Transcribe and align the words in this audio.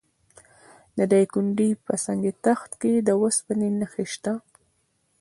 د 0.97 0.99
دایکنډي 1.11 1.69
په 1.85 1.93
سنګ 2.05 2.23
تخت 2.45 2.71
کې 2.81 2.93
د 3.07 3.09
وسپنې 3.21 3.69
نښې 3.79 4.05
شته. 4.13 4.33